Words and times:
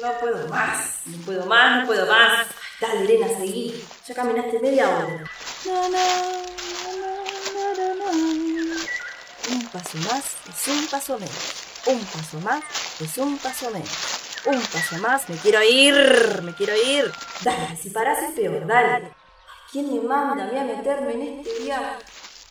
No 0.00 0.18
puedo 0.20 0.48
más, 0.48 1.00
no 1.04 1.18
puedo 1.26 1.46
más, 1.46 1.80
no 1.80 1.86
puedo 1.86 2.06
más. 2.06 2.46
Dale, 2.80 3.00
Elena, 3.00 3.28
seguí. 3.28 3.84
Ya 4.06 4.14
caminaste 4.14 4.58
media 4.60 4.88
hora. 4.88 5.24
Na, 5.66 5.88
na. 5.90 5.98
Un 9.50 9.66
paso 9.68 9.98
más 9.98 10.24
es 10.48 10.68
un 10.68 10.86
paso 10.86 11.18
menos. 11.18 11.64
Un 11.86 12.04
paso 12.06 12.40
más 12.40 12.62
es 13.00 13.18
un 13.18 13.36
paso 13.38 13.70
menos. 13.70 13.90
Un 14.46 14.62
paso 14.62 14.96
más, 14.98 15.28
me 15.28 15.36
quiero 15.36 15.62
ir, 15.62 16.40
me 16.42 16.54
quiero 16.54 16.74
ir. 16.74 17.12
Dale, 17.42 17.76
si 17.76 17.90
parás 17.90 18.22
es 18.22 18.30
peor, 18.30 18.66
dale. 18.66 19.12
¿Quién 19.70 19.92
me 19.92 20.00
manda 20.08 20.44
a 20.44 20.46
mí 20.46 20.58
a 20.58 20.64
meterme 20.64 21.12
en 21.12 21.40
este 21.40 21.64
viaje? 21.64 21.96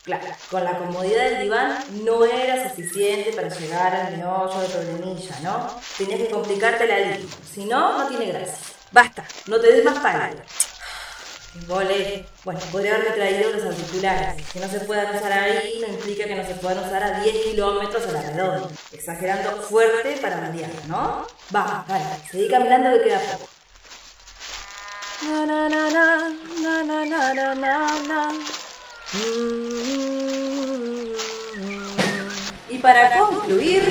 Claro, 0.06 0.24
con 0.52 0.62
la 0.62 0.78
comodidad 0.78 1.30
del 1.30 1.42
diván 1.42 1.78
no 2.04 2.24
era 2.24 2.68
suficiente 2.68 3.32
para 3.32 3.48
llegar 3.48 3.92
al 3.92 4.16
meollo 4.16 4.60
del 4.60 4.70
problemilla, 4.70 5.40
¿no? 5.42 5.80
Tenías 5.98 6.20
que 6.20 6.30
complicarte 6.30 6.86
la 6.86 6.96
vida. 6.98 7.18
Si 7.52 7.64
no, 7.64 7.98
no 7.98 8.06
tiene 8.06 8.26
gracia. 8.26 8.54
Basta, 8.92 9.24
no 9.46 9.60
te 9.60 9.72
des 9.72 9.84
más 9.84 9.98
palabras. 9.98 10.46
Vole. 11.66 12.24
Bueno, 12.44 12.60
podría 12.70 12.94
haberme 12.94 13.16
traído 13.16 13.50
los 13.50 13.64
auriculares. 13.64 14.46
Que 14.52 14.60
no 14.60 14.68
se 14.68 14.78
puedan 14.78 15.16
usar 15.16 15.32
ahí 15.32 15.80
no 15.80 15.92
implica 15.92 16.24
que 16.24 16.36
no 16.36 16.46
se 16.46 16.54
puedan 16.54 16.84
usar 16.84 17.02
a 17.02 17.20
10 17.20 17.36
kilómetros 17.46 18.06
a 18.06 18.12
la 18.12 18.22
redonda. 18.22 18.68
Exagerando 18.92 19.60
fuerte 19.60 20.18
para 20.22 20.40
variar, 20.40 20.70
¿no? 20.86 21.26
Va, 21.52 21.84
dale, 21.88 22.04
seguí 22.30 22.46
caminando 22.46 22.96
que 22.96 23.08
queda 23.08 23.18
poco. 23.18 23.48
Na, 25.24 25.46
na, 25.46 25.68
na, 25.68 25.90
na, 25.90 26.84
na, 26.84 27.34
na, 27.34 27.54
na, 27.56 28.02
na. 28.06 28.65
Y 32.68 32.78
para 32.78 33.18
concluir, 33.18 33.82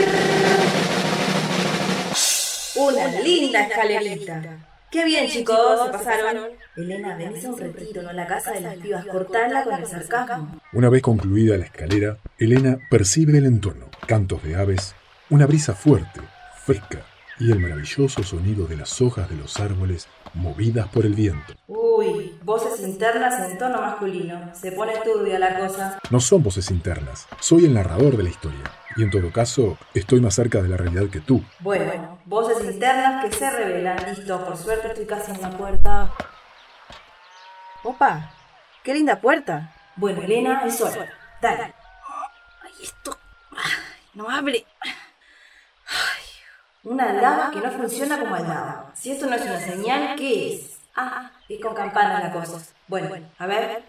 una 2.75 3.21
linda 3.21 3.61
escalerita. 3.61 4.41
Qué 4.91 5.05
bien, 5.05 5.29
chicos, 5.29 5.57
se 5.85 5.91
pasaron. 5.91 6.37
Elena, 6.75 7.15
venís 7.15 7.45
a 7.45 7.49
un 7.49 7.57
retiro, 7.57 8.01
no 8.01 8.09
a 8.09 8.13
la 8.13 8.27
casa 8.27 8.51
de 8.51 8.61
las 8.61 8.75
pibas, 8.75 9.05
cortala 9.05 9.63
con 9.63 9.73
el 9.75 9.87
sarcasmo. 9.87 10.59
Una 10.73 10.89
vez 10.89 11.01
concluida 11.01 11.57
la 11.57 11.65
escalera, 11.65 12.17
Elena 12.37 12.77
percibe 12.89 13.37
el 13.37 13.45
entorno, 13.45 13.89
cantos 14.07 14.43
de 14.43 14.55
aves, 14.55 14.95
una 15.29 15.45
brisa 15.45 15.73
fuerte, 15.75 16.19
fresca 16.65 17.05
y 17.39 17.51
el 17.51 17.59
maravilloso 17.59 18.23
sonido 18.23 18.67
de 18.67 18.77
las 18.77 19.01
hojas 19.01 19.29
de 19.29 19.37
los 19.37 19.59
árboles 19.59 20.07
movidas 20.33 20.87
por 20.89 21.05
el 21.05 21.13
viento. 21.13 21.53
Voces 22.45 22.79
internas 22.81 23.49
en 23.49 23.57
tono 23.57 23.81
masculino. 23.81 24.51
Se 24.53 24.71
pone 24.71 24.93
turbia 25.03 25.39
la 25.39 25.57
cosa. 25.57 25.97
No 26.11 26.19
son 26.19 26.43
voces 26.43 26.69
internas, 26.69 27.27
soy 27.39 27.65
el 27.65 27.73
narrador 27.73 28.15
de 28.17 28.21
la 28.21 28.29
historia, 28.29 28.61
y 28.95 29.01
en 29.01 29.09
todo 29.09 29.31
caso, 29.31 29.79
estoy 29.95 30.21
más 30.21 30.35
cerca 30.35 30.61
de 30.61 30.69
la 30.69 30.77
realidad 30.77 31.09
que 31.09 31.21
tú. 31.21 31.43
Bueno, 31.61 32.19
voces 32.25 32.63
internas 32.63 33.25
que 33.25 33.31
se 33.31 33.49
revelan. 33.49 33.97
Listo, 34.05 34.45
por 34.45 34.57
suerte 34.57 34.89
estoy 34.89 35.07
casi 35.07 35.31
en 35.31 35.41
la 35.41 35.49
puerta. 35.57 36.11
Opa, 37.83 38.29
qué 38.83 38.93
linda 38.93 39.19
puerta. 39.19 39.73
Bueno, 39.95 40.21
Elena, 40.21 40.61
es 40.67 40.79
hora. 40.81 41.11
Dale. 41.41 41.73
Ay, 42.61 42.71
esto. 42.83 43.17
Ay, 43.57 43.71
no 44.13 44.29
abre. 44.29 44.63
Ay, 44.83 46.23
una 46.83 47.09
aldaba 47.09 47.49
que 47.49 47.59
no 47.59 47.71
funciona 47.71 48.19
como 48.19 48.35
aldaba. 48.35 48.91
Si 48.93 49.13
esto 49.13 49.25
no 49.25 49.35
es 49.35 49.41
una 49.41 49.59
señal, 49.59 50.15
¿qué 50.15 50.53
es? 50.53 50.74
Ah, 50.97 51.29
es 51.49 51.59
con 51.59 51.75
campana 51.75 52.21
la 52.21 52.31
cosa. 52.31 52.73
Bueno, 52.87 53.09
a 53.37 53.47
ver. 53.47 53.83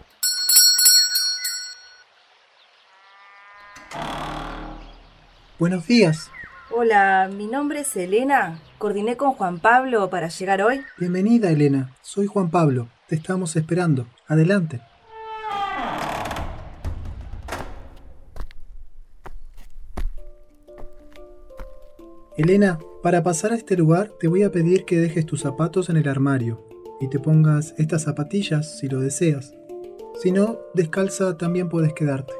Buenos 5.57 5.87
días. 5.87 6.29
Hola, 6.69 7.29
mi 7.33 7.47
nombre 7.47 7.79
es 7.79 7.95
Elena. 7.95 8.59
Coordiné 8.77 9.15
con 9.15 9.31
Juan 9.31 9.59
Pablo 9.59 10.09
para 10.09 10.27
llegar 10.27 10.61
hoy. 10.61 10.81
Bienvenida, 10.97 11.49
Elena. 11.49 11.95
Soy 12.01 12.27
Juan 12.27 12.49
Pablo. 12.49 12.89
Te 13.07 13.15
estamos 13.15 13.55
esperando. 13.55 14.05
Adelante. 14.27 14.81
Elena, 22.35 22.79
para 23.01 23.23
pasar 23.23 23.53
a 23.53 23.55
este 23.55 23.77
lugar 23.77 24.11
te 24.19 24.27
voy 24.27 24.43
a 24.43 24.51
pedir 24.51 24.83
que 24.83 24.97
dejes 24.97 25.25
tus 25.25 25.41
zapatos 25.41 25.89
en 25.89 25.95
el 25.95 26.09
armario 26.09 26.66
y 26.99 27.09
te 27.09 27.19
pongas 27.19 27.73
estas 27.77 28.03
zapatillas 28.03 28.79
si 28.79 28.87
lo 28.87 28.99
deseas. 28.99 29.53
Si 30.21 30.31
no, 30.31 30.59
descalza 30.73 31.37
también 31.37 31.69
puedes 31.69 31.93
quedarte. 31.93 32.33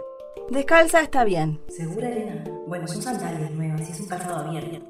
Descalza 0.50 1.02
está 1.02 1.24
bien. 1.24 1.60
¿Segura, 1.68 2.10
Elena? 2.10 2.44
Bueno, 2.68 2.88
son 2.88 3.02
sandalias 3.02 3.52
nuevas 3.52 3.88
y 3.88 3.92
es 3.92 4.00
un 4.00 4.08
calzado 4.08 4.48
abierto. 4.48 4.86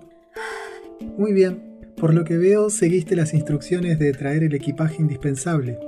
Muy 1.18 1.34
bien. 1.34 1.80
Por 1.98 2.14
lo 2.14 2.24
que 2.24 2.38
veo, 2.38 2.70
seguiste 2.70 3.16
las 3.16 3.34
instrucciones 3.34 3.98
de 3.98 4.14
traer 4.14 4.44
el 4.44 4.54
equipaje 4.54 4.98
indispensable. 5.02 5.80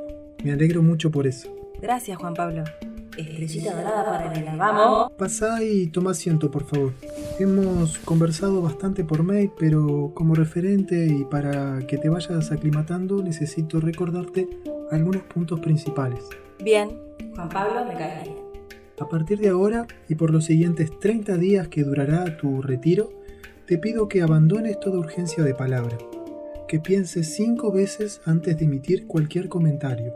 Me 0.44 0.52
alegro 0.52 0.82
mucho 0.82 1.12
por 1.12 1.28
eso. 1.28 1.54
Gracias, 1.82 2.18
Juan 2.18 2.34
Pablo. 2.34 2.64
Estrellita 3.20 3.76
dorada 3.76 4.06
para 4.06 4.34
Elena. 4.34 4.56
Vamos. 4.56 5.12
Pasá 5.18 5.64
y 5.64 5.88
toma 5.88 6.12
asiento, 6.12 6.50
por 6.50 6.66
favor. 6.66 6.94
Hemos 7.40 7.98
conversado 8.00 8.62
bastante 8.62 9.04
por 9.04 9.24
mail, 9.24 9.52
pero 9.60 10.12
como 10.16 10.36
referente 10.36 11.06
y 11.06 11.26
para 11.26 11.80
que 11.88 11.98
te 11.98 12.10
vayas 12.10 12.52
aclimatando, 12.52 13.22
necesito 13.22 13.80
recordarte 13.80 14.48
algunos 14.92 15.24
puntos 15.24 15.60
principales. 15.60 16.24
Bien. 16.64 16.90
Juan 17.36 17.50
Pablo, 17.50 17.86
me 17.86 17.94
cae 17.94 18.24
bien. 18.24 18.36
A 19.00 19.08
partir 19.08 19.40
de 19.40 19.50
ahora 19.50 19.88
y 20.10 20.16
por 20.16 20.32
los 20.32 20.46
siguientes 20.46 21.00
30 21.00 21.38
días 21.38 21.68
que 21.70 21.84
durará 21.84 22.38
tu 22.38 22.62
retiro, 22.62 23.12
te 23.66 23.78
pido 23.78 24.10
que 24.10 24.22
abandones 24.22 24.80
toda 24.80 25.00
urgencia 25.00 25.44
de 25.44 25.54
palabra, 25.54 25.98
que 26.68 26.80
pienses 26.80 27.34
cinco 27.36 27.72
veces 27.72 28.20
antes 28.26 28.58
de 28.58 28.66
emitir 28.66 29.08
cualquier 29.08 29.48
comentario. 29.48 30.14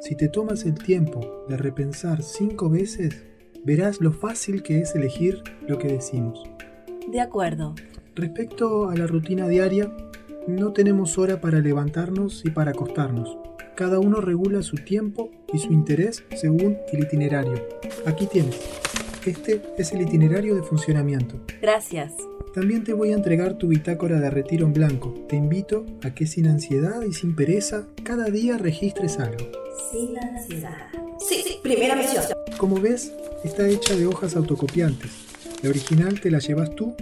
Si 0.00 0.14
te 0.14 0.28
tomas 0.28 0.64
el 0.64 0.74
tiempo 0.74 1.44
de 1.48 1.56
repensar 1.56 2.22
cinco 2.22 2.70
veces, 2.70 3.20
verás 3.64 4.00
lo 4.00 4.12
fácil 4.12 4.62
que 4.62 4.80
es 4.80 4.94
elegir 4.94 5.42
lo 5.66 5.78
que 5.78 5.88
decimos. 5.88 6.42
De 7.10 7.20
acuerdo. 7.20 7.74
Respecto 8.14 8.88
a 8.88 8.94
la 8.94 9.08
rutina 9.08 9.48
diaria, 9.48 9.92
no 10.46 10.72
tenemos 10.72 11.18
hora 11.18 11.40
para 11.40 11.58
levantarnos 11.58 12.44
y 12.44 12.50
para 12.50 12.70
acostarnos. 12.70 13.36
Cada 13.74 13.98
uno 13.98 14.20
regula 14.20 14.62
su 14.62 14.76
tiempo 14.76 15.30
y 15.52 15.58
su 15.58 15.72
interés 15.72 16.24
según 16.36 16.78
el 16.92 17.00
itinerario. 17.00 17.66
Aquí 18.06 18.26
tienes. 18.26 18.60
Este 19.26 19.60
es 19.76 19.92
el 19.92 20.02
itinerario 20.02 20.54
de 20.54 20.62
funcionamiento. 20.62 21.40
Gracias. 21.60 22.14
También 22.54 22.84
te 22.84 22.92
voy 22.92 23.12
a 23.12 23.16
entregar 23.16 23.58
tu 23.58 23.68
bitácora 23.68 24.20
de 24.20 24.30
retiro 24.30 24.64
en 24.64 24.72
blanco. 24.72 25.12
Te 25.28 25.36
invito 25.36 25.84
a 26.02 26.14
que 26.14 26.26
sin 26.26 26.46
ansiedad 26.46 27.02
y 27.02 27.12
sin 27.12 27.34
pereza, 27.34 27.88
cada 28.04 28.26
día 28.26 28.58
registres 28.58 29.18
algo. 29.18 29.57
Sin 29.90 30.18
ansiedad. 30.18 30.88
Sí, 31.18 31.42
sí, 31.46 31.60
primera 31.62 31.96
misión. 31.96 32.24
Como 32.58 32.80
ves, 32.80 33.12
está 33.44 33.68
hecha 33.68 33.96
de 33.96 34.06
hojas 34.06 34.36
autocopiantes. 34.36 35.10
La 35.62 35.70
original 35.70 36.20
te 36.20 36.30
la 36.30 36.38
llevas 36.40 36.74
tú, 36.74 36.94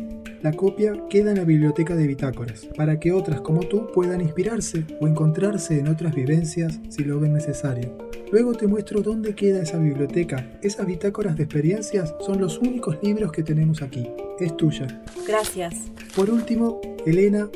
la 0.43 0.53
copia 0.53 0.93
queda 1.11 1.33
en 1.33 1.39
la 1.39 1.45
biblioteca 1.45 1.97
de 1.97 2.07
bitácoras, 2.07 2.67
para 2.77 3.01
que 3.01 3.13
otras 3.13 3.41
como 3.41 3.61
tú 3.61 3.91
puedan 3.93 4.21
inspirarse 4.21 4.85
o 5.01 5.09
encontrarse 5.09 5.79
en 5.79 5.89
otras 5.89 6.15
vivencias 6.15 6.79
si 6.89 7.05
lo 7.05 7.19
ven 7.19 7.33
necesario. 7.33 7.97
Luego 8.31 8.55
te 8.55 8.67
muestro 8.67 9.01
dónde 9.01 9.35
queda 9.35 9.63
esa 9.63 9.79
biblioteca. 9.79 10.49
Esas 10.63 10.87
bitácoras 10.87 11.37
de 11.37 11.45
experiencias 11.45 12.15
son 12.21 12.41
los 12.41 12.59
únicos 12.59 12.99
libros 13.03 13.33
que 13.33 13.43
tenemos 13.43 13.83
aquí. 13.83 14.09
Es 14.39 14.57
tuya. 14.57 15.03
Gracias. 15.27 15.75
Por 16.15 16.31
último, 16.31 16.81
Elena, 17.05 17.49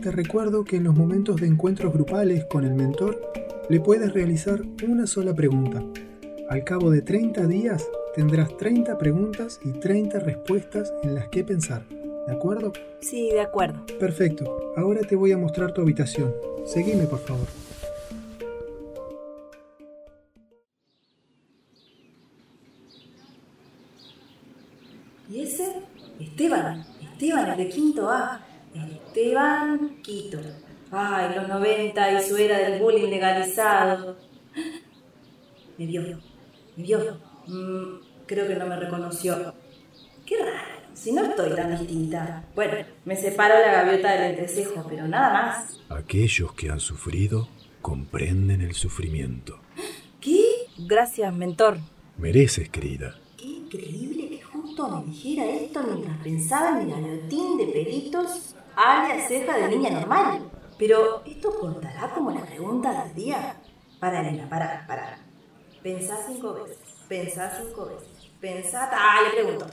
te 0.00 0.12
recuerdo 0.12 0.64
que 0.64 0.76
en 0.76 0.84
los 0.84 0.94
momentos 0.94 1.40
de 1.40 1.48
encuentros 1.48 1.92
grupales 1.92 2.44
con 2.44 2.64
el 2.64 2.74
mentor, 2.74 3.25
le 3.68 3.80
puedes 3.80 4.12
realizar 4.12 4.62
una 4.86 5.06
sola 5.06 5.34
pregunta. 5.34 5.82
Al 6.48 6.62
cabo 6.62 6.90
de 6.90 7.02
30 7.02 7.46
días 7.46 7.88
tendrás 8.14 8.56
30 8.56 8.96
preguntas 8.96 9.58
y 9.64 9.72
30 9.72 10.20
respuestas 10.20 10.92
en 11.02 11.14
las 11.14 11.28
que 11.28 11.42
pensar. 11.42 11.86
¿De 11.88 12.32
acuerdo? 12.32 12.72
Sí, 13.00 13.30
de 13.30 13.40
acuerdo. 13.40 13.84
Perfecto. 13.98 14.72
Ahora 14.76 15.00
te 15.00 15.16
voy 15.16 15.32
a 15.32 15.38
mostrar 15.38 15.72
tu 15.72 15.80
habitación. 15.80 16.32
Seguime, 16.64 17.04
por 17.06 17.18
favor. 17.20 17.46
¿Y 25.28 25.42
ese? 25.42 25.82
Esteban. 26.20 26.84
Esteban, 27.12 27.56
de 27.56 27.68
quinto 27.68 28.08
A. 28.08 28.40
Esteban 28.74 30.02
Quito. 30.02 30.38
Ay, 30.90 31.34
los 31.34 31.48
90 31.48 32.12
y 32.12 32.22
su 32.28 32.36
era 32.36 32.58
del 32.58 32.80
bullying 32.80 33.08
legalizado. 33.10 34.16
Me 35.78 35.86
vio. 35.86 36.02
Me 36.76 36.82
vio. 36.82 37.18
Mm, 37.46 38.00
creo 38.26 38.46
que 38.46 38.54
no 38.56 38.66
me 38.66 38.76
reconoció. 38.76 39.54
Qué 40.24 40.36
raro. 40.38 40.76
Si 40.94 41.12
no 41.12 41.22
estoy 41.24 41.54
tan 41.54 41.76
distinta. 41.78 42.44
Bueno, 42.54 42.74
me 43.04 43.16
separo 43.16 43.54
la 43.60 43.70
gaviota 43.70 44.12
del 44.12 44.30
entrecejo, 44.30 44.84
pero 44.88 45.06
nada 45.06 45.32
más. 45.32 45.80
Aquellos 45.90 46.52
que 46.54 46.70
han 46.70 46.80
sufrido 46.80 47.48
comprenden 47.82 48.62
el 48.62 48.74
sufrimiento. 48.74 49.58
¿Qué? 50.20 50.42
Gracias, 50.78 51.32
mentor. 51.34 51.78
Mereces, 52.16 52.70
querida. 52.70 53.14
increíble 53.42 54.28
que 54.30 54.42
justo 54.42 54.88
me 54.88 55.12
dijera 55.12 55.44
esto 55.44 55.82
mientras 55.82 56.16
pensaba 56.22 56.80
en 56.80 56.86
mi 56.86 56.92
galotín 56.92 57.58
de 57.58 57.66
pelitos, 57.66 58.54
alias 58.74 59.28
ceja 59.28 59.58
de 59.58 59.68
niña 59.68 59.90
normal. 59.90 60.40
Pero, 60.78 61.22
¿esto 61.24 61.58
contará 61.58 62.12
como 62.14 62.30
la 62.30 62.42
pregunta 62.42 63.04
del 63.04 63.14
día? 63.14 63.56
Para, 63.98 64.20
Elena, 64.20 64.48
para, 64.48 64.86
para. 64.86 65.18
Pensá 65.82 66.18
cinco 66.26 66.54
veces, 66.54 66.78
pensá 67.08 67.62
cinco 67.62 67.86
veces, 67.86 68.30
pensá... 68.40 68.90
Ah, 68.92 69.20
le 69.22 69.42
pregunto. 69.42 69.66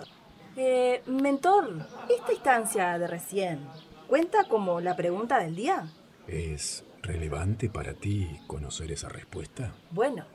Eh, 0.55 1.01
mentor, 1.07 1.88
¿esta 2.09 2.31
instancia 2.31 3.00
de 3.00 3.07
recién 3.07 3.59
cuenta 4.07 4.44
como 4.44 4.79
la 4.79 4.95
pregunta 4.95 5.39
del 5.39 5.55
día? 5.55 5.91
¿Es 6.27 6.85
relevante 7.01 7.69
para 7.69 7.94
ti 7.94 8.39
conocer 8.47 8.91
esa 8.91 9.09
respuesta? 9.09 9.73
Bueno, 9.89 10.25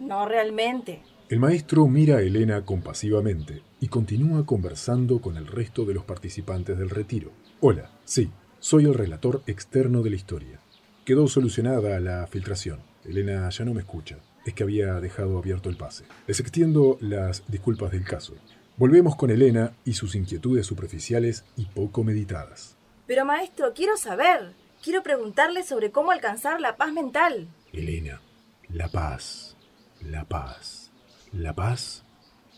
no 0.00 0.26
realmente. 0.26 1.02
El 1.28 1.40
maestro 1.40 1.86
mira 1.88 2.18
a 2.18 2.20
Elena 2.20 2.64
compasivamente 2.64 3.62
y 3.80 3.88
continúa 3.88 4.44
conversando 4.46 5.20
con 5.20 5.36
el 5.36 5.46
resto 5.46 5.84
de 5.84 5.94
los 5.94 6.04
participantes 6.04 6.78
del 6.78 6.90
retiro. 6.90 7.32
Hola, 7.60 7.90
sí, 8.04 8.30
soy 8.66 8.84
el 8.84 8.94
relator 8.94 9.44
externo 9.46 10.02
de 10.02 10.10
la 10.10 10.16
historia. 10.16 10.58
Quedó 11.04 11.28
solucionada 11.28 12.00
la 12.00 12.26
filtración. 12.26 12.80
Elena 13.04 13.48
ya 13.48 13.64
no 13.64 13.74
me 13.74 13.82
escucha. 13.82 14.18
Es 14.44 14.54
que 14.54 14.64
había 14.64 14.94
dejado 14.94 15.38
abierto 15.38 15.68
el 15.68 15.76
pase. 15.76 16.04
Les 16.26 16.40
extiendo 16.40 16.98
las 17.00 17.44
disculpas 17.46 17.92
del 17.92 18.02
caso. 18.02 18.34
Volvemos 18.76 19.14
con 19.14 19.30
Elena 19.30 19.72
y 19.84 19.92
sus 19.92 20.16
inquietudes 20.16 20.66
superficiales 20.66 21.44
y 21.54 21.66
poco 21.66 22.02
meditadas. 22.02 22.76
Pero 23.06 23.24
maestro, 23.24 23.72
quiero 23.72 23.96
saber. 23.96 24.54
Quiero 24.82 25.04
preguntarle 25.04 25.62
sobre 25.62 25.92
cómo 25.92 26.10
alcanzar 26.10 26.60
la 26.60 26.76
paz 26.76 26.92
mental. 26.92 27.46
Elena, 27.72 28.20
la 28.68 28.88
paz, 28.88 29.56
la 30.00 30.24
paz, 30.24 30.90
la 31.32 31.54
paz 31.54 32.02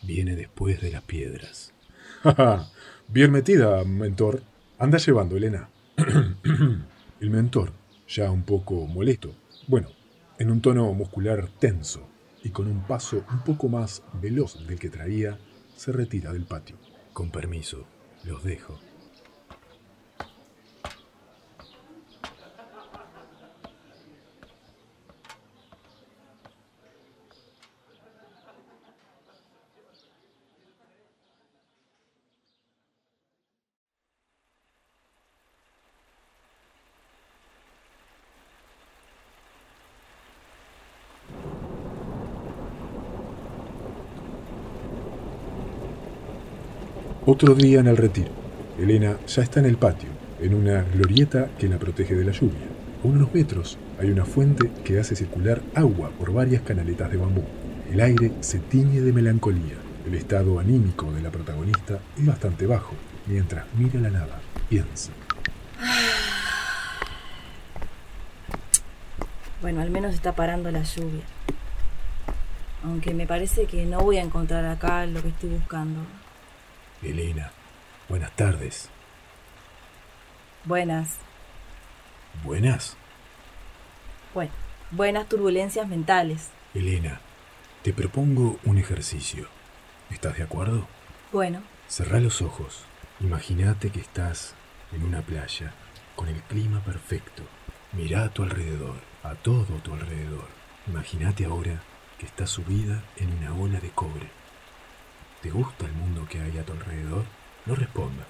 viene 0.01 0.35
después 0.35 0.81
de 0.81 0.89
las 0.89 1.03
piedras. 1.03 1.71
Bien 3.07 3.31
metida, 3.31 3.83
mentor. 3.83 4.41
Anda 4.79 4.97
llevando, 4.97 5.37
Elena. 5.37 5.69
El 7.19 7.29
mentor, 7.29 7.73
ya 8.07 8.31
un 8.31 8.43
poco 8.43 8.85
molesto, 8.87 9.33
bueno, 9.67 9.89
en 10.37 10.51
un 10.51 10.61
tono 10.61 10.93
muscular 10.93 11.49
tenso 11.59 12.07
y 12.43 12.49
con 12.49 12.67
un 12.67 12.81
paso 12.83 13.25
un 13.31 13.43
poco 13.43 13.67
más 13.67 14.03
veloz 14.21 14.65
del 14.65 14.79
que 14.79 14.89
traía, 14.89 15.37
se 15.75 15.91
retira 15.91 16.31
del 16.31 16.45
patio. 16.45 16.77
Con 17.11 17.31
permiso, 17.31 17.85
los 18.23 18.43
dejo. 18.43 18.88
Otro 47.31 47.53
día 47.53 47.79
en 47.79 47.85
el 47.85 47.95
retiro. 47.95 48.31
Elena 48.79 49.15
ya 49.27 49.43
está 49.43 49.59
en 49.59 49.67
el 49.67 49.77
patio, 49.77 50.09
en 50.41 50.55
una 50.55 50.81
glorieta 50.81 51.47
que 51.59 51.67
la 51.67 51.77
protege 51.77 52.15
de 52.15 52.25
la 52.25 52.31
lluvia. 52.31 52.65
A 53.03 53.07
unos 53.07 53.31
metros 53.31 53.77
hay 53.99 54.09
una 54.09 54.25
fuente 54.25 54.71
que 54.83 54.99
hace 54.99 55.15
circular 55.15 55.61
agua 55.75 56.09
por 56.17 56.33
varias 56.33 56.63
canaletas 56.63 57.11
de 57.11 57.17
bambú. 57.17 57.43
El 57.91 58.01
aire 58.01 58.31
se 58.39 58.57
tiñe 58.57 59.01
de 59.01 59.13
melancolía. 59.13 59.75
El 60.07 60.15
estado 60.15 60.59
anímico 60.59 61.11
de 61.11 61.21
la 61.21 61.29
protagonista 61.29 61.99
es 62.17 62.25
bastante 62.25 62.65
bajo, 62.65 62.95
mientras 63.27 63.63
mira 63.77 63.99
la 63.99 64.09
nada, 64.09 64.41
piensa. 64.67 65.11
Bueno, 69.61 69.81
al 69.81 69.91
menos 69.91 70.15
está 70.15 70.33
parando 70.33 70.71
la 70.71 70.81
lluvia. 70.81 71.21
Aunque 72.83 73.13
me 73.13 73.27
parece 73.27 73.65
que 73.65 73.85
no 73.85 73.99
voy 73.99 74.17
a 74.17 74.23
encontrar 74.23 74.65
acá 74.65 75.05
lo 75.05 75.21
que 75.21 75.27
estoy 75.27 75.51
buscando. 75.51 75.99
Elena, 77.01 77.51
buenas 78.09 78.35
tardes. 78.35 78.89
Buenas. 80.65 81.17
¿Buenas? 82.43 82.97
Bueno, 84.33 84.51
buenas 84.91 85.29
turbulencias 85.29 85.87
mentales. 85.87 86.49
Elena, 86.73 87.21
te 87.83 87.93
propongo 87.93 88.59
un 88.65 88.77
ejercicio. 88.77 89.47
¿Estás 90.09 90.37
de 90.37 90.43
acuerdo? 90.43 90.87
Bueno. 91.31 91.61
Cerrá 91.87 92.19
los 92.19 92.41
ojos. 92.41 92.83
Imagínate 93.21 93.91
que 93.91 94.01
estás 94.01 94.55
en 94.91 95.03
una 95.03 95.21
playa 95.21 95.73
con 96.15 96.27
el 96.27 96.41
clima 96.43 96.81
perfecto. 96.81 97.43
Mira 97.93 98.23
a 98.23 98.29
tu 98.29 98.43
alrededor, 98.43 98.95
a 99.23 99.35
todo 99.35 99.75
tu 99.83 99.93
alrededor. 99.93 100.47
Imagínate 100.87 101.45
ahora 101.45 101.81
que 102.17 102.25
estás 102.25 102.49
subida 102.49 103.03
en 103.15 103.31
una 103.37 103.53
ola 103.55 103.79
de 103.79 103.89
cobre. 103.91 104.38
¿Te 105.41 105.51
gusta 105.51 105.85
el 105.85 105.93
mundo 105.93 106.27
que 106.29 106.41
hay 106.41 106.57
a 106.57 106.63
tu 106.63 106.73
alrededor? 106.73 107.23
No 107.65 107.73
respondas. 107.73 108.27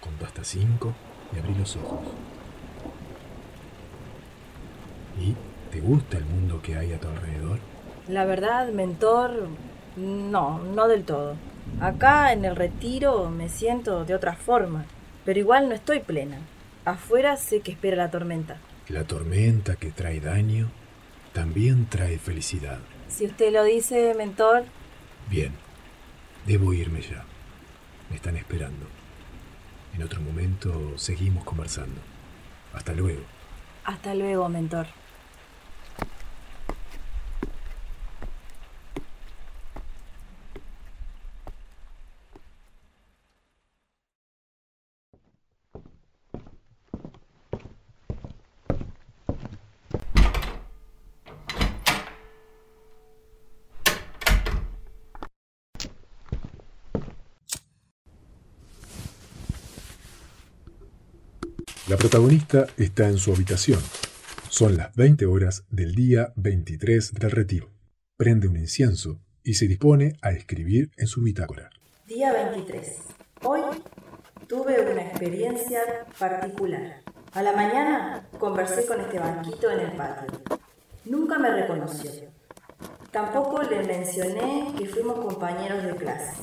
Conta 0.00 0.26
hasta 0.26 0.42
cinco 0.42 0.92
y 1.32 1.38
abrí 1.38 1.54
los 1.54 1.76
ojos. 1.76 2.00
¿Y 5.20 5.34
te 5.70 5.80
gusta 5.80 6.18
el 6.18 6.24
mundo 6.24 6.60
que 6.60 6.76
hay 6.76 6.92
a 6.92 6.98
tu 6.98 7.06
alrededor? 7.06 7.60
La 8.08 8.24
verdad, 8.24 8.68
mentor, 8.70 9.48
no, 9.96 10.58
no 10.58 10.88
del 10.88 11.04
todo. 11.04 11.36
Acá 11.80 12.32
en 12.32 12.44
el 12.44 12.56
retiro 12.56 13.30
me 13.30 13.48
siento 13.48 14.04
de 14.04 14.14
otra 14.14 14.34
forma, 14.34 14.86
pero 15.24 15.38
igual 15.38 15.68
no 15.68 15.74
estoy 15.76 16.00
plena. 16.00 16.38
Afuera 16.84 17.36
sé 17.36 17.60
que 17.60 17.70
espera 17.70 17.96
la 17.96 18.10
tormenta. 18.10 18.56
La 18.88 19.04
tormenta 19.04 19.76
que 19.76 19.92
trae 19.92 20.18
daño 20.20 20.68
también 21.32 21.86
trae 21.86 22.18
felicidad. 22.18 22.78
Si 23.08 23.26
usted 23.26 23.52
lo 23.52 23.62
dice, 23.62 24.14
mentor. 24.16 24.64
Bien, 25.28 25.52
Debo 26.48 26.72
irme 26.72 27.02
ya. 27.02 27.26
Me 28.08 28.16
están 28.16 28.34
esperando. 28.38 28.86
En 29.94 30.02
otro 30.02 30.22
momento 30.22 30.96
seguimos 30.96 31.44
conversando. 31.44 32.00
Hasta 32.72 32.94
luego. 32.94 33.20
Hasta 33.84 34.14
luego, 34.14 34.48
mentor. 34.48 34.86
La 61.88 61.96
protagonista 61.96 62.66
está 62.76 63.08
en 63.08 63.16
su 63.16 63.32
habitación. 63.32 63.80
Son 64.50 64.76
las 64.76 64.94
20 64.94 65.24
horas 65.24 65.64
del 65.70 65.94
día 65.94 66.34
23 66.36 67.14
del 67.14 67.30
retiro. 67.30 67.70
Prende 68.14 68.46
un 68.46 68.58
incienso 68.58 69.20
y 69.42 69.54
se 69.54 69.66
dispone 69.66 70.18
a 70.20 70.32
escribir 70.32 70.90
en 70.98 71.06
su 71.06 71.22
bitácora. 71.22 71.70
Día 72.06 72.34
23. 72.34 72.98
Hoy 73.42 73.62
tuve 74.46 74.82
una 74.82 75.00
experiencia 75.00 75.80
particular. 76.18 77.00
A 77.32 77.40
la 77.40 77.52
mañana 77.52 78.28
conversé 78.38 78.84
con 78.84 79.00
este 79.00 79.18
banquito 79.18 79.70
en 79.70 79.80
el 79.80 79.92
patio. 79.92 80.42
Nunca 81.06 81.38
me 81.38 81.48
reconoció. 81.52 82.10
Tampoco 83.10 83.62
le 83.62 83.82
mencioné 83.84 84.74
que 84.76 84.84
fuimos 84.84 85.24
compañeros 85.24 85.82
de 85.82 85.96
clase. 85.96 86.42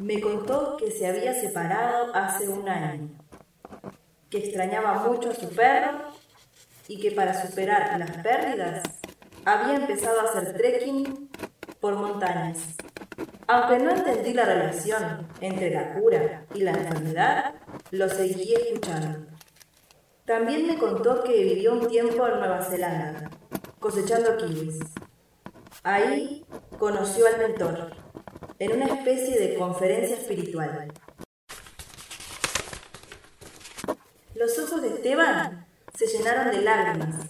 Me 0.00 0.18
contó 0.18 0.78
que 0.78 0.90
se 0.90 1.06
había 1.06 1.34
separado 1.34 2.14
hace 2.14 2.48
un 2.48 2.66
año 2.66 3.10
que 4.30 4.38
extrañaba 4.38 5.06
mucho 5.08 5.30
a 5.30 5.34
su 5.34 5.48
perro 5.50 6.12
y 6.88 7.00
que 7.00 7.10
para 7.10 7.40
superar 7.40 7.98
las 7.98 8.10
pérdidas 8.18 8.82
había 9.44 9.76
empezado 9.76 10.20
a 10.20 10.24
hacer 10.24 10.56
trekking 10.56 11.28
por 11.80 11.94
montañas. 11.96 12.58
Aunque 13.46 13.78
no 13.78 13.90
entendí 13.90 14.32
la 14.32 14.44
relación 14.44 15.28
entre 15.40 15.70
la 15.70 15.94
cura 15.94 16.46
y 16.54 16.60
la 16.60 16.70
enfermedad, 16.70 17.54
lo 17.90 18.08
seguí 18.08 18.54
escuchando. 18.54 19.26
También 20.24 20.68
me 20.68 20.78
contó 20.78 21.24
que 21.24 21.42
vivió 21.42 21.72
un 21.72 21.88
tiempo 21.88 22.26
en 22.28 22.38
Nueva 22.38 22.62
Zelanda, 22.62 23.30
cosechando 23.80 24.36
kiwis. 24.36 24.78
Ahí 25.82 26.46
conoció 26.78 27.26
al 27.26 27.38
mentor, 27.38 27.96
en 28.60 28.72
una 28.72 28.86
especie 28.86 29.40
de 29.40 29.54
conferencia 29.56 30.16
espiritual. 30.16 30.92
Los 34.34 34.58
ojos 34.58 34.80
de 34.80 34.89
Esteban 35.00 35.66
se 35.96 36.06
llenaron 36.06 36.50
de 36.54 36.60
lágrimas 36.60 37.24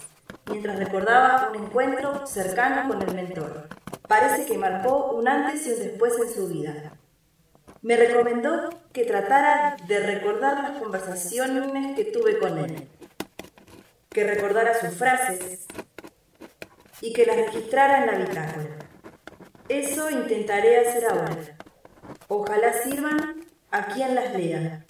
mientras 0.46 0.76
recordaba 0.76 1.50
un 1.50 1.66
encuentro 1.66 2.26
cercano 2.26 2.88
con 2.88 3.00
el 3.00 3.14
mentor. 3.14 3.68
parece 4.08 4.44
que 4.44 4.58
marcó 4.58 5.12
un 5.12 5.28
antes 5.28 5.64
y 5.68 5.70
un 5.70 5.78
después 5.78 6.14
en 6.18 6.34
su 6.34 6.48
vida. 6.48 6.94
Me 7.82 7.96
recomendó 7.96 8.70
que 8.92 9.04
tratara 9.04 9.76
de 9.86 10.00
recordar 10.00 10.64
las 10.64 10.82
conversaciones 10.82 11.94
que 11.94 12.06
tuve 12.06 12.40
con 12.40 12.58
él, 12.58 12.88
que 14.08 14.24
recordara 14.24 14.80
sus 14.80 14.90
frases 14.98 15.66
y 17.00 17.12
que 17.12 17.24
las 17.24 17.36
registrara 17.36 18.00
en 18.00 18.06
la 18.08 18.18
bitácora. 18.18 18.78
Eso 19.68 20.10
intentaré 20.10 20.88
hacer 20.88 21.04
ahora. 21.04 21.56
Ojalá 22.26 22.72
sirvan 22.82 23.46
a 23.70 23.86
quien 23.86 24.16
las 24.16 24.34
lea. 24.34 24.84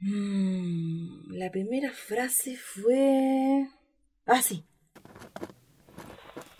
Mm, 0.00 0.97
la 1.38 1.52
primera 1.52 1.92
frase 1.92 2.56
fue... 2.56 3.68
Ah, 4.26 4.42
sí. 4.42 4.64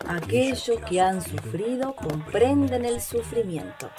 Aquellos 0.07 0.79
que 0.87 1.01
han 1.01 1.21
sufrido 1.21 1.95
comprenden 1.97 2.85
el 2.85 3.01
sufrimiento. 3.01 3.91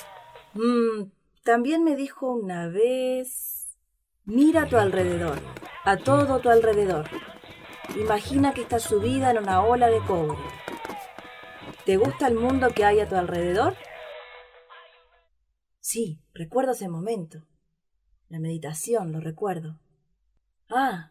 Mm, 0.55 1.11
también 1.45 1.85
me 1.85 1.97
dijo 1.97 2.33
una 2.33 2.69
vez... 2.69 3.77
Mira 4.25 4.63
a 4.63 4.69
tu 4.69 4.79
alrededor, 4.79 5.39
a 5.85 5.99
todo 5.99 6.41
tu 6.41 6.49
alrededor. 6.49 7.09
Imagina 7.97 8.55
que 8.55 8.63
estás 8.63 8.85
subida 8.85 9.31
en 9.31 9.39
una 9.39 9.63
ola 9.63 9.89
de 9.89 10.01
cobre. 10.07 10.39
¿Te 11.85 11.99
gusta 11.99 12.29
el 12.29 12.37
mundo 12.37 12.71
que 12.75 12.85
hay 12.85 13.01
a 13.01 13.09
tu 13.09 13.17
alrededor? 13.17 13.77
Sí, 15.81 16.23
recuerdo 16.33 16.73
ese 16.73 16.89
momento. 16.89 17.45
La 18.29 18.39
meditación, 18.39 19.13
lo 19.13 19.21
recuerdo. 19.21 19.79
Ah, 20.73 21.11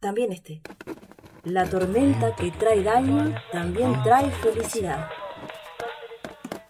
también 0.00 0.32
este. 0.32 0.62
La 1.44 1.68
tormenta 1.68 2.34
que 2.34 2.50
trae 2.50 2.82
daño 2.82 3.34
también 3.52 4.02
trae 4.02 4.30
felicidad. 4.30 5.10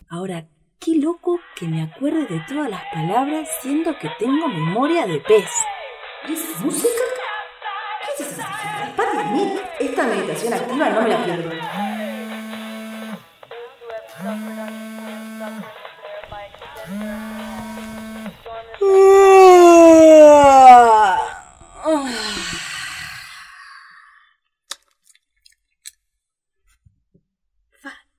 Ahora, 0.08 0.48
qué 0.80 0.96
loco 0.96 1.38
que 1.54 1.68
me 1.68 1.82
acuerde 1.82 2.26
de 2.26 2.40
todas 2.48 2.68
las 2.68 2.82
palabras 2.92 3.48
siendo 3.60 3.96
que 3.98 4.10
tengo 4.18 4.48
memoria 4.48 5.06
de 5.06 5.20
pez. 5.20 5.48
¿Y 6.28 6.32
esa 6.32 6.64
música? 6.64 6.88
¿Qué 8.16 8.24
es 8.24 8.32
esa 8.32 8.48
música? 8.48 9.70
Esta 9.78 10.02
meditación 10.04 10.54
activa 10.54 10.90
no 10.90 11.02
me 11.02 11.08
la 11.08 11.24
pierdo. 11.24 11.50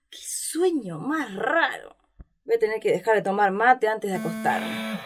¡Qué 0.10 0.18
sueño 0.18 1.00
más 1.00 1.36
raro! 1.36 1.96
Voy 2.44 2.56
a 2.56 2.60
que 2.80 2.92
dejar 2.92 3.16
de 3.16 3.22
tomar 3.22 3.52
mate 3.52 3.88
antes 3.88 4.10
de 4.10 4.18
acostarme. 4.18 5.00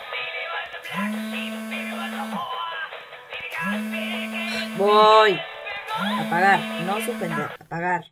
Voy. 4.78 5.40
Apagar, 6.20 6.60
no 6.86 6.96
suspender, 7.00 7.50
apagar. 7.60 8.06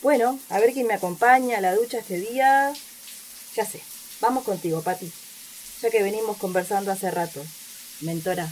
Bueno, 0.00 0.38
a 0.48 0.60
ver 0.60 0.72
quién 0.72 0.86
me 0.86 0.94
acompaña 0.94 1.58
a 1.58 1.60
la 1.60 1.74
ducha 1.74 1.98
este 1.98 2.18
día. 2.18 2.72
Ya 3.54 3.64
sé, 3.64 3.82
vamos 4.20 4.44
contigo, 4.44 4.80
Pati. 4.82 5.12
Ya 5.82 5.90
que 5.90 6.02
venimos 6.02 6.36
conversando 6.36 6.92
hace 6.92 7.10
rato. 7.10 7.42
Mentora, 8.00 8.48